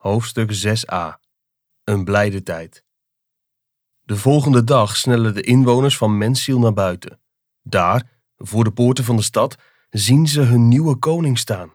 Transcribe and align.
Hoofdstuk 0.00 0.52
6a. 0.66 1.18
Een 1.84 2.04
blijde 2.04 2.42
tijd. 2.42 2.84
De 4.00 4.16
volgende 4.16 4.64
dag 4.64 4.96
snellen 4.96 5.34
de 5.34 5.42
inwoners 5.42 5.96
van 5.96 6.18
Mensiel 6.18 6.58
naar 6.58 6.72
buiten. 6.72 7.20
Daar, 7.62 8.22
voor 8.36 8.64
de 8.64 8.72
poorten 8.72 9.04
van 9.04 9.16
de 9.16 9.22
stad, 9.22 9.56
zien 9.90 10.26
ze 10.26 10.40
hun 10.40 10.68
nieuwe 10.68 10.96
koning 10.96 11.38
staan. 11.38 11.74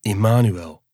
Immanuel. 0.00 0.84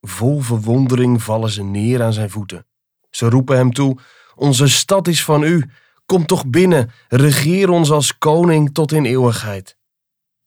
Vol 0.00 0.40
verwondering 0.40 1.22
vallen 1.22 1.50
ze 1.50 1.62
neer 1.62 2.02
aan 2.02 2.12
zijn 2.12 2.30
voeten. 2.30 2.66
Ze 3.10 3.28
roepen 3.28 3.56
hem 3.56 3.72
toe: 3.72 3.98
Onze 4.34 4.68
stad 4.68 5.08
is 5.08 5.24
van 5.24 5.42
u. 5.42 5.70
Kom 6.06 6.26
toch 6.26 6.46
binnen, 6.46 6.90
regeer 7.08 7.68
ons 7.68 7.90
als 7.90 8.18
koning 8.18 8.74
tot 8.74 8.92
in 8.92 9.04
eeuwigheid. 9.04 9.78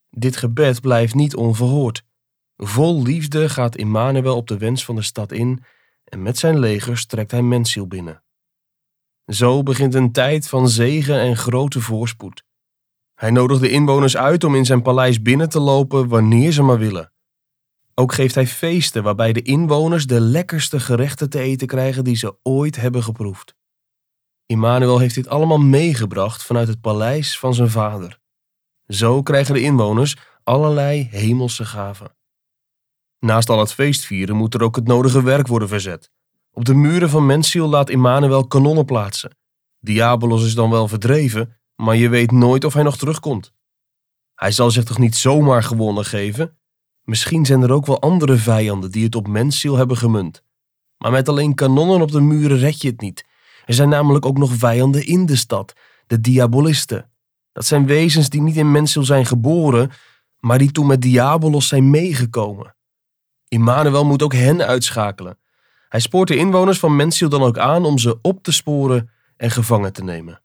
Dit 0.10 0.38
gebed 0.38 0.82
blijft 0.82 1.16
niet 1.16 1.36
onverhoord. 1.36 2.05
Vol 2.58 3.04
liefde 3.04 3.50
gaat 3.50 3.76
Immanuel 3.76 4.36
op 4.36 4.48
de 4.48 4.58
wens 4.58 4.86
van 4.86 4.96
de 4.96 5.02
stad 5.02 5.32
in 5.32 5.64
en 6.04 6.22
met 6.22 6.38
zijn 6.38 6.60
legers 6.60 7.06
trekt 7.06 7.32
hij 7.32 7.42
Mensiel 7.42 7.88
binnen. 7.88 8.24
Zo 9.26 9.64
begint 9.64 9.94
een 9.94 10.12
tijd 10.12 10.48
van 10.48 10.70
zegen 10.70 11.20
en 11.20 11.38
grote 11.38 11.82
voorspoed. 11.82 12.44
Hij 13.16 13.32
nodigt 13.32 13.62
de 13.62 13.70
inwoners 13.70 14.18
uit 14.18 14.44
om 14.44 14.56
in 14.56 14.66
zijn 14.66 14.82
paleis 14.82 15.22
binnen 15.22 15.50
te 15.50 15.60
lopen 15.60 16.08
wanneer 16.08 16.52
ze 16.52 16.62
maar 16.62 16.78
willen. 16.78 17.12
Ook 17.94 18.14
geeft 18.14 18.36
hij 18.36 18.48
feesten 18.48 19.04
waarbij 19.04 19.34
de 19.34 19.42
inwoners 19.42 20.08
de 20.08 20.20
lekkerste 20.20 20.80
gerechten 20.80 21.30
te 21.30 21.40
eten 21.40 21.68
krijgen 21.68 22.04
die 22.04 22.16
ze 22.16 22.38
ooit 22.44 22.76
hebben 22.76 23.04
geproefd. 23.04 23.56
Immanuel 24.46 25.00
heeft 25.00 25.16
dit 25.16 25.28
allemaal 25.28 25.60
meegebracht 25.60 26.44
vanuit 26.44 26.68
het 26.68 26.82
paleis 26.82 27.40
van 27.40 27.54
zijn 27.54 27.70
vader. 27.70 28.20
Zo 28.88 29.22
krijgen 29.22 29.54
de 29.54 29.62
inwoners 29.62 30.16
allerlei 30.44 31.08
hemelse 31.12 31.66
gaven. 31.66 32.16
Naast 33.26 33.50
al 33.50 33.60
het 33.60 33.74
feestvieren 33.74 34.36
moet 34.36 34.54
er 34.54 34.64
ook 34.64 34.76
het 34.76 34.88
nodige 34.88 35.24
werk 35.24 35.48
worden 35.48 35.68
verzet. 35.68 36.12
Op 36.52 36.66
de 36.66 36.74
muren 36.74 37.10
van 37.10 37.26
Mensiel 37.26 37.68
laat 37.68 37.90
Immanuel 37.90 38.48
kanonnen 38.48 38.86
plaatsen. 38.86 39.38
Diabolos 39.80 40.46
is 40.46 40.56
dan 40.56 40.70
wel 40.70 40.88
verdreven, 40.88 41.58
maar 41.76 41.96
je 41.96 42.10
weet 42.10 42.32
nooit 42.32 42.64
of 42.64 42.74
hij 42.74 42.84
nog 42.84 42.98
terugkomt. 42.98 43.54
Hij 44.36 44.52
zal 44.52 44.72
zich 44.72 44.84
toch 44.84 44.98
niet 44.98 45.16
zomaar 45.16 45.64
gewonnen 45.64 46.06
geven? 46.06 46.58
Misschien 47.04 47.46
zijn 47.46 47.62
er 47.62 47.72
ook 47.72 47.86
wel 47.86 48.02
andere 48.02 48.38
vijanden 48.38 48.92
die 48.92 49.04
het 49.04 49.16
op 49.16 49.28
Mensiel 49.28 49.76
hebben 49.76 49.98
gemunt. 49.98 50.44
Maar 50.98 51.12
met 51.12 51.30
alleen 51.30 51.56
kanonnen 51.56 52.02
op 52.02 52.12
de 52.12 52.22
muren 52.22 52.58
red 52.58 52.82
je 52.82 52.88
het 52.88 53.02
niet. 53.02 53.26
Er 53.66 53.74
zijn 53.74 53.90
namelijk 53.90 54.26
ook 54.26 54.38
nog 54.38 54.54
vijanden 54.54 55.06
in 55.06 55.26
de 55.26 55.36
stad, 55.36 55.74
de 56.08 56.22
diabolisten. 56.22 57.10
Dat 57.52 57.66
zijn 57.66 57.86
wezens 57.86 58.30
die 58.30 58.42
niet 58.42 58.58
in 58.58 58.72
Mensiel 58.72 59.04
zijn 59.04 59.26
geboren, 59.26 59.92
maar 60.40 60.58
die 60.58 60.72
toen 60.72 60.88
met 60.88 61.02
Diabolos 61.02 61.68
zijn 61.68 61.90
meegekomen. 61.90 62.76
Immanuel 63.56 64.06
moet 64.06 64.24
ook 64.24 64.34
hen 64.34 64.62
uitschakelen. 64.62 65.38
Hij 65.90 66.00
spoort 66.00 66.28
de 66.28 66.36
inwoners 66.36 66.80
van 66.80 66.96
Mensiel 66.96 67.30
dan 67.30 67.44
ook 67.44 67.58
aan 67.58 67.86
om 67.86 67.98
ze 67.98 68.20
op 68.22 68.44
te 68.44 68.52
sporen 68.52 69.10
en 69.38 69.52
gevangen 69.52 69.94
te 69.94 70.04
nemen. 70.04 70.42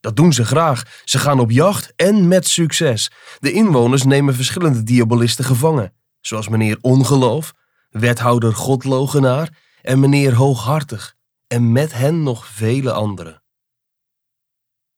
Dat 0.00 0.16
doen 0.16 0.32
ze 0.32 0.44
graag. 0.44 1.02
Ze 1.04 1.18
gaan 1.18 1.40
op 1.40 1.50
jacht 1.50 1.92
en 1.96 2.28
met 2.28 2.46
succes. 2.48 3.10
De 3.38 3.52
inwoners 3.52 4.02
nemen 4.02 4.34
verschillende 4.34 4.82
diabolisten 4.82 5.44
gevangen, 5.44 5.92
zoals 6.20 6.48
meneer 6.48 6.78
Ongeloof, 6.80 7.52
wethouder 7.90 8.54
Godlogenaar 8.54 9.48
en 9.82 10.00
meneer 10.00 10.34
Hooghartig, 10.34 11.14
en 11.46 11.72
met 11.72 11.92
hen 11.92 12.22
nog 12.22 12.46
vele 12.46 12.92
anderen. 12.92 13.42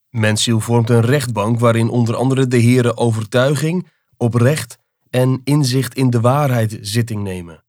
Mensiel 0.08 0.60
vormt 0.60 0.90
een 0.90 1.00
rechtbank 1.00 1.60
waarin 1.60 1.88
onder 1.88 2.16
andere 2.16 2.46
de 2.46 2.56
heren 2.58 2.96
overtuiging, 2.96 3.88
oprecht 4.16 4.78
en 5.10 5.40
inzicht 5.44 5.94
in 5.94 6.10
de 6.10 6.20
waarheid 6.20 6.78
zitting 6.80 7.22
nemen. 7.22 7.64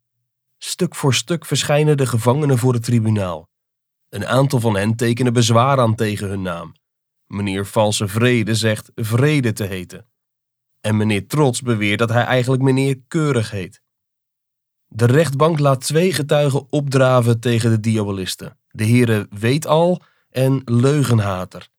Stuk 0.57 0.95
voor 0.95 1.13
stuk 1.13 1.45
verschijnen 1.45 1.97
de 1.97 2.05
gevangenen 2.05 2.57
voor 2.57 2.73
het 2.73 2.83
tribunaal. 2.83 3.49
Een 4.09 4.27
aantal 4.27 4.59
van 4.59 4.75
hen 4.75 4.95
tekenen 4.95 5.33
bezwaar 5.33 5.79
aan 5.79 5.95
tegen 5.95 6.27
hun 6.27 6.41
naam. 6.41 6.73
Meneer 7.27 7.65
Valse 7.65 8.07
Vrede 8.07 8.55
zegt 8.55 8.91
Vrede 8.95 9.53
te 9.53 9.63
heten. 9.63 10.07
En 10.81 10.97
meneer 10.97 11.27
Trots 11.27 11.61
beweert 11.61 11.99
dat 11.99 12.09
hij 12.09 12.23
eigenlijk 12.23 12.61
meneer 12.61 12.99
Keurig 13.07 13.51
heet. 13.51 13.81
De 14.87 15.05
rechtbank 15.05 15.59
laat 15.59 15.81
twee 15.81 16.13
getuigen 16.13 16.65
opdraven 16.69 17.39
tegen 17.39 17.69
de 17.69 17.79
diabolisten. 17.79 18.57
De 18.71 18.83
heren 18.83 19.27
Weet 19.29 19.67
al 19.67 20.01
en 20.29 20.61
Leugenhater. 20.65 21.69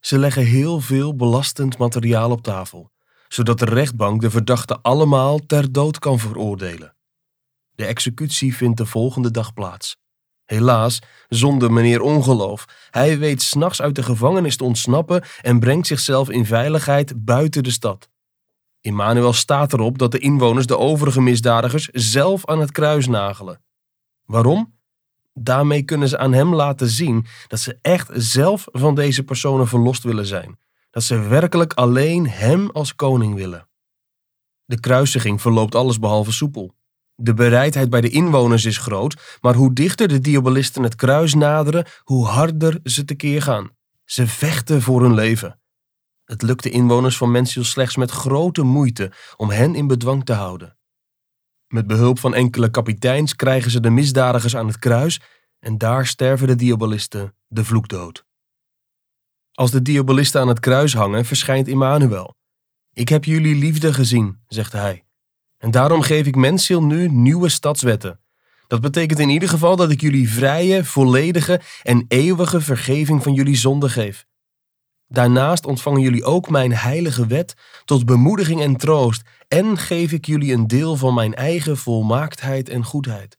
Ze 0.00 0.18
leggen 0.18 0.44
heel 0.44 0.80
veel 0.80 1.16
belastend 1.16 1.78
materiaal 1.78 2.30
op 2.30 2.42
tafel 2.42 2.90
zodat 3.32 3.58
de 3.58 3.64
rechtbank 3.64 4.20
de 4.20 4.30
verdachten 4.30 4.82
allemaal 4.82 5.38
ter 5.38 5.72
dood 5.72 5.98
kan 5.98 6.18
veroordelen. 6.18 6.94
De 7.74 7.84
executie 7.84 8.56
vindt 8.56 8.76
de 8.76 8.86
volgende 8.86 9.30
dag 9.30 9.52
plaats. 9.52 9.96
Helaas, 10.44 10.98
zonder 11.28 11.72
meneer 11.72 12.00
Ongeloof. 12.00 12.64
Hij 12.90 13.18
weet 13.18 13.42
s'nachts 13.42 13.82
uit 13.82 13.94
de 13.94 14.02
gevangenis 14.02 14.56
te 14.56 14.64
ontsnappen 14.64 15.22
en 15.40 15.60
brengt 15.60 15.86
zichzelf 15.86 16.30
in 16.30 16.46
veiligheid 16.46 17.24
buiten 17.24 17.62
de 17.62 17.70
stad. 17.70 18.08
Immanuel 18.80 19.32
staat 19.32 19.72
erop 19.72 19.98
dat 19.98 20.12
de 20.12 20.18
inwoners 20.18 20.66
de 20.66 20.78
overige 20.78 21.20
misdadigers 21.20 21.88
zelf 21.92 22.46
aan 22.46 22.60
het 22.60 22.72
kruis 22.72 23.06
nagelen. 23.06 23.62
Waarom? 24.24 24.78
Daarmee 25.32 25.82
kunnen 25.82 26.08
ze 26.08 26.18
aan 26.18 26.32
hem 26.32 26.54
laten 26.54 26.88
zien 26.88 27.26
dat 27.46 27.60
ze 27.60 27.78
echt 27.82 28.10
zelf 28.12 28.66
van 28.72 28.94
deze 28.94 29.24
personen 29.24 29.68
verlost 29.68 30.02
willen 30.02 30.26
zijn 30.26 30.58
dat 30.90 31.02
ze 31.02 31.18
werkelijk 31.18 31.72
alleen 31.72 32.28
hem 32.28 32.70
als 32.70 32.94
koning 32.94 33.34
willen. 33.34 33.68
De 34.64 34.80
kruisiging 34.80 35.40
verloopt 35.40 35.74
allesbehalve 35.74 36.32
soepel. 36.32 36.74
De 37.14 37.34
bereidheid 37.34 37.90
bij 37.90 38.00
de 38.00 38.08
inwoners 38.10 38.64
is 38.64 38.78
groot, 38.78 39.38
maar 39.40 39.54
hoe 39.54 39.72
dichter 39.72 40.08
de 40.08 40.18
diabolisten 40.18 40.82
het 40.82 40.94
kruis 40.94 41.34
naderen, 41.34 41.86
hoe 42.02 42.26
harder 42.26 42.80
ze 42.82 43.04
tekeer 43.04 43.42
gaan. 43.42 43.70
Ze 44.04 44.26
vechten 44.26 44.82
voor 44.82 45.02
hun 45.02 45.14
leven. 45.14 45.60
Het 46.24 46.42
lukt 46.42 46.62
de 46.62 46.70
inwoners 46.70 47.16
van 47.16 47.30
Mensiel 47.30 47.64
slechts 47.64 47.96
met 47.96 48.10
grote 48.10 48.62
moeite 48.62 49.12
om 49.36 49.50
hen 49.50 49.74
in 49.74 49.86
bedwang 49.86 50.24
te 50.24 50.32
houden. 50.32 50.78
Met 51.66 51.86
behulp 51.86 52.18
van 52.18 52.34
enkele 52.34 52.70
kapiteins 52.70 53.36
krijgen 53.36 53.70
ze 53.70 53.80
de 53.80 53.90
misdadigers 53.90 54.56
aan 54.56 54.66
het 54.66 54.78
kruis 54.78 55.20
en 55.58 55.78
daar 55.78 56.06
sterven 56.06 56.46
de 56.46 56.54
diabolisten 56.54 57.34
de 57.46 57.64
vloekdood. 57.64 58.24
Als 59.60 59.70
de 59.70 59.82
diabolisten 59.82 60.40
aan 60.40 60.48
het 60.48 60.60
kruis 60.60 60.94
hangen, 60.94 61.24
verschijnt 61.24 61.68
Immanuel. 61.68 62.36
Ik 62.92 63.08
heb 63.08 63.24
jullie 63.24 63.54
liefde 63.54 63.94
gezien, 63.94 64.38
zegt 64.46 64.72
hij. 64.72 65.04
En 65.58 65.70
daarom 65.70 66.02
geef 66.02 66.26
ik 66.26 66.36
Mensiel 66.36 66.82
nu 66.82 67.08
nieuwe 67.08 67.48
stadswetten. 67.48 68.20
Dat 68.66 68.80
betekent 68.80 69.18
in 69.18 69.28
ieder 69.28 69.48
geval 69.48 69.76
dat 69.76 69.90
ik 69.90 70.00
jullie 70.00 70.30
vrije, 70.30 70.84
volledige 70.84 71.60
en 71.82 72.04
eeuwige 72.08 72.60
vergeving 72.60 73.22
van 73.22 73.34
jullie 73.34 73.56
zonde 73.56 73.88
geef. 73.88 74.26
Daarnaast 75.06 75.66
ontvangen 75.66 76.00
jullie 76.00 76.24
ook 76.24 76.50
mijn 76.50 76.72
heilige 76.72 77.26
wet 77.26 77.54
tot 77.84 78.06
bemoediging 78.06 78.60
en 78.60 78.76
troost 78.76 79.22
en 79.48 79.78
geef 79.78 80.12
ik 80.12 80.26
jullie 80.26 80.52
een 80.52 80.66
deel 80.66 80.96
van 80.96 81.14
mijn 81.14 81.34
eigen 81.34 81.76
volmaaktheid 81.76 82.68
en 82.68 82.84
goedheid. 82.84 83.38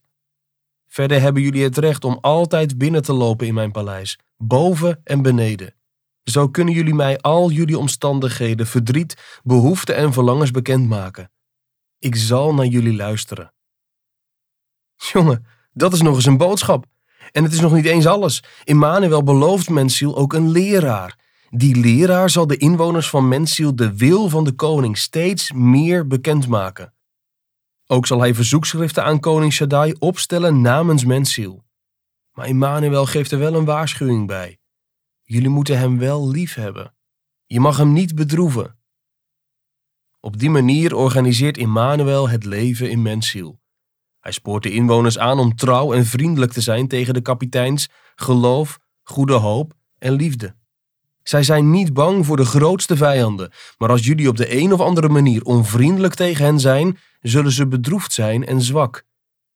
Verder 0.88 1.20
hebben 1.20 1.42
jullie 1.42 1.64
het 1.64 1.78
recht 1.78 2.04
om 2.04 2.18
altijd 2.20 2.78
binnen 2.78 3.02
te 3.02 3.12
lopen 3.12 3.46
in 3.46 3.54
mijn 3.54 3.72
paleis, 3.72 4.18
boven 4.36 5.00
en 5.04 5.22
beneden. 5.22 5.74
Zo 6.24 6.48
kunnen 6.48 6.74
jullie 6.74 6.94
mij 6.94 7.18
al 7.18 7.50
jullie 7.50 7.78
omstandigheden, 7.78 8.66
verdriet, 8.66 9.40
behoeften 9.42 9.94
en 9.94 10.12
verlangens 10.12 10.50
bekendmaken. 10.50 11.30
Ik 11.98 12.16
zal 12.16 12.54
naar 12.54 12.66
jullie 12.66 12.96
luisteren. 12.96 13.52
Jongen, 14.96 15.46
dat 15.72 15.92
is 15.92 16.02
nog 16.02 16.14
eens 16.14 16.26
een 16.26 16.36
boodschap. 16.36 16.86
En 17.30 17.42
het 17.42 17.52
is 17.52 17.60
nog 17.60 17.72
niet 17.72 17.84
eens 17.84 18.06
alles. 18.06 18.42
Immanuel 18.64 19.22
belooft 19.22 19.68
Mensiel 19.68 20.16
ook 20.16 20.32
een 20.32 20.50
leraar. 20.50 21.18
Die 21.50 21.76
leraar 21.76 22.30
zal 22.30 22.46
de 22.46 22.56
inwoners 22.56 23.08
van 23.08 23.28
Mensiel 23.28 23.76
de 23.76 23.96
wil 23.96 24.28
van 24.28 24.44
de 24.44 24.52
koning 24.52 24.98
steeds 24.98 25.52
meer 25.52 26.06
bekendmaken. 26.06 26.94
Ook 27.86 28.06
zal 28.06 28.20
hij 28.20 28.34
verzoekschriften 28.34 29.04
aan 29.04 29.20
koning 29.20 29.52
Shaddai 29.52 29.94
opstellen 29.98 30.60
namens 30.60 31.04
Mensiel. 31.04 31.64
Maar 32.32 32.48
Immanuel 32.48 33.06
geeft 33.06 33.32
er 33.32 33.38
wel 33.38 33.54
een 33.54 33.64
waarschuwing 33.64 34.26
bij. 34.26 34.58
Jullie 35.32 35.48
moeten 35.48 35.78
hem 35.78 35.98
wel 35.98 36.30
lief 36.30 36.54
hebben. 36.54 36.94
Je 37.46 37.60
mag 37.60 37.76
hem 37.76 37.92
niet 37.92 38.14
bedroeven. 38.14 38.78
Op 40.20 40.38
die 40.38 40.50
manier 40.50 40.94
organiseert 40.94 41.56
Immanuel 41.58 42.28
het 42.28 42.44
leven 42.44 42.90
in 42.90 43.02
Mensiel. 43.02 43.60
Hij 44.20 44.32
spoort 44.32 44.62
de 44.62 44.70
inwoners 44.70 45.18
aan 45.18 45.38
om 45.38 45.56
trouw 45.56 45.92
en 45.92 46.06
vriendelijk 46.06 46.52
te 46.52 46.60
zijn 46.60 46.88
tegen 46.88 47.14
de 47.14 47.20
kapiteins, 47.20 47.88
geloof, 48.14 48.78
goede 49.02 49.32
hoop 49.32 49.72
en 49.98 50.12
liefde. 50.12 50.54
Zij 51.22 51.42
zijn 51.42 51.70
niet 51.70 51.92
bang 51.92 52.26
voor 52.26 52.36
de 52.36 52.44
grootste 52.44 52.96
vijanden, 52.96 53.52
maar 53.78 53.90
als 53.90 54.06
jullie 54.06 54.28
op 54.28 54.36
de 54.36 54.56
een 54.60 54.72
of 54.72 54.80
andere 54.80 55.08
manier 55.08 55.42
onvriendelijk 55.42 56.14
tegen 56.14 56.44
hen 56.44 56.60
zijn, 56.60 56.98
zullen 57.20 57.52
ze 57.52 57.66
bedroefd 57.66 58.12
zijn 58.12 58.46
en 58.46 58.60
zwak. 58.60 59.04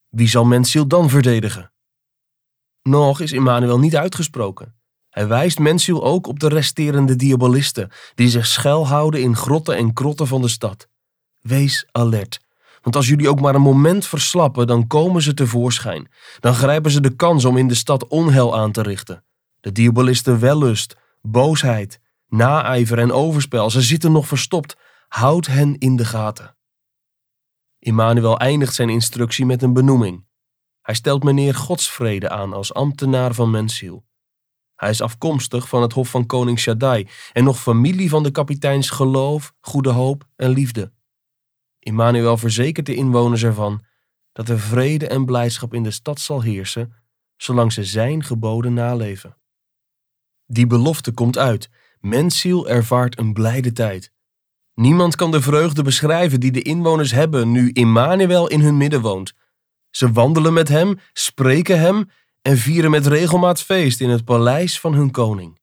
Wie 0.08 0.28
zal 0.28 0.44
Mensiel 0.44 0.86
dan 0.86 1.10
verdedigen? 1.10 1.72
Nog 2.82 3.20
is 3.20 3.32
Immanuel 3.32 3.78
niet 3.78 3.96
uitgesproken. 3.96 4.74
Hij 5.16 5.26
wijst 5.26 5.58
Mensiel 5.58 6.04
ook 6.04 6.26
op 6.26 6.40
de 6.40 6.48
resterende 6.48 7.16
diabolisten, 7.16 7.90
die 8.14 8.28
zich 8.28 8.46
schuilhouden 8.46 9.22
in 9.22 9.36
grotten 9.36 9.76
en 9.76 9.92
krotten 9.92 10.26
van 10.26 10.42
de 10.42 10.48
stad. 10.48 10.88
Wees 11.40 11.86
alert, 11.92 12.40
Want 12.82 12.96
als 12.96 13.08
jullie 13.08 13.28
ook 13.28 13.40
maar 13.40 13.54
een 13.54 13.60
moment 13.60 14.06
verslappen, 14.06 14.66
dan 14.66 14.86
komen 14.86 15.22
ze 15.22 15.34
tevoorschijn. 15.34 16.10
Dan 16.40 16.54
grijpen 16.54 16.90
ze 16.90 17.00
de 17.00 17.16
kans 17.16 17.44
om 17.44 17.56
in 17.56 17.68
de 17.68 17.74
stad 17.74 18.06
onheil 18.06 18.56
aan 18.56 18.72
te 18.72 18.82
richten. 18.82 19.24
De 19.60 19.72
diabolisten 19.72 20.40
wellust, 20.40 20.96
boosheid, 21.22 22.00
naijver 22.28 22.98
en 22.98 23.12
overspel, 23.12 23.70
ze 23.70 23.82
zitten 23.82 24.12
nog 24.12 24.26
verstopt. 24.26 24.76
Houd 25.08 25.46
hen 25.46 25.78
in 25.78 25.96
de 25.96 26.04
gaten. 26.04 26.56
Immanuel 27.78 28.38
eindigt 28.38 28.74
zijn 28.74 28.88
instructie 28.88 29.46
met 29.46 29.62
een 29.62 29.72
benoeming. 29.72 30.26
Hij 30.82 30.94
stelt 30.94 31.22
meneer 31.22 31.54
Godsvrede 31.54 32.30
aan 32.30 32.52
als 32.52 32.74
ambtenaar 32.74 33.34
van 33.34 33.50
Mensiel. 33.50 34.04
Hij 34.76 34.90
is 34.90 35.00
afkomstig 35.00 35.68
van 35.68 35.82
het 35.82 35.92
hof 35.92 36.08
van 36.08 36.26
koning 36.26 36.58
Shaddai 36.58 37.08
en 37.32 37.44
nog 37.44 37.60
familie 37.60 38.08
van 38.08 38.22
de 38.22 38.30
kapiteins 38.30 38.90
geloof, 38.90 39.52
goede 39.60 39.90
hoop 39.90 40.28
en 40.36 40.50
liefde. 40.50 40.92
Immanuel 41.78 42.36
verzekert 42.36 42.86
de 42.86 42.94
inwoners 42.94 43.42
ervan 43.42 43.84
dat 44.32 44.48
er 44.48 44.60
vrede 44.60 45.06
en 45.06 45.24
blijdschap 45.24 45.74
in 45.74 45.82
de 45.82 45.90
stad 45.90 46.20
zal 46.20 46.42
heersen, 46.42 46.92
zolang 47.36 47.72
ze 47.72 47.84
zijn 47.84 48.24
geboden 48.24 48.74
naleven. 48.74 49.36
Die 50.46 50.66
belofte 50.66 51.12
komt 51.12 51.38
uit. 51.38 51.70
Mensiel 52.00 52.68
ervaart 52.68 53.18
een 53.18 53.32
blijde 53.32 53.72
tijd. 53.72 54.12
Niemand 54.74 55.16
kan 55.16 55.30
de 55.30 55.40
vreugde 55.40 55.82
beschrijven 55.82 56.40
die 56.40 56.52
de 56.52 56.62
inwoners 56.62 57.10
hebben 57.10 57.52
nu 57.52 57.70
Immanuel 57.72 58.46
in 58.46 58.60
hun 58.60 58.76
midden 58.76 59.00
woont. 59.00 59.32
Ze 59.90 60.12
wandelen 60.12 60.52
met 60.52 60.68
hem, 60.68 60.98
spreken 61.12 61.80
hem 61.80 62.10
en 62.46 62.56
vieren 62.56 62.90
met 62.90 63.06
regelmaat 63.06 63.62
feest 63.62 64.00
in 64.00 64.08
het 64.08 64.24
paleis 64.24 64.80
van 64.80 64.94
hun 64.94 65.10
koning. 65.10 65.58